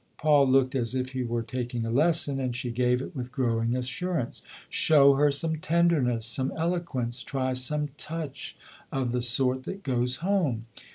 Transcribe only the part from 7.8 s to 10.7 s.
touch of the sort that goes home.